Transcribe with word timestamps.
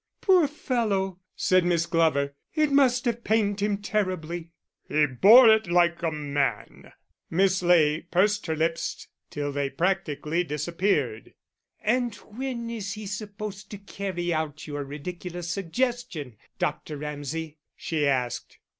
"Poor 0.19 0.47
fellow!" 0.47 1.19
said 1.35 1.63
Miss 1.63 1.85
Glover, 1.85 2.33
"it 2.55 2.71
must 2.71 3.05
have 3.05 3.23
pained 3.23 3.59
him 3.59 3.77
terribly." 3.77 4.49
"He 4.89 5.05
bore 5.05 5.47
it 5.49 5.67
like 5.69 6.01
a 6.01 6.09
man." 6.09 6.91
Miss 7.29 7.61
Ley 7.61 8.01
pursed 8.09 8.47
her 8.47 8.55
lips 8.55 9.07
till 9.29 9.51
they 9.51 9.69
practically 9.69 10.43
disappeared. 10.43 11.35
"And 11.83 12.15
when 12.15 12.71
is 12.71 12.93
he 12.93 13.05
supposed 13.05 13.69
to 13.69 13.77
carry 13.77 14.33
out 14.33 14.65
your 14.65 14.83
ridiculous 14.85 15.51
suggestion, 15.51 16.35
Dr. 16.57 16.97
Ramsay?" 16.97 17.59
she 17.75 18.07
asked. 18.07 18.57